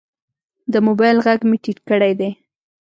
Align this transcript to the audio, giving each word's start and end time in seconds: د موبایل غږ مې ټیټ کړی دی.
د 0.71 0.73
موبایل 0.87 1.17
غږ 1.25 1.39
مې 1.49 1.57
ټیټ 1.63 1.79
کړی 1.89 2.11
دی. 2.19 2.29